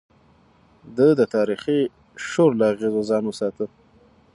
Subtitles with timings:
[0.95, 1.79] ده د تاريخي
[2.29, 3.65] شور له اغېزو ځان وساته.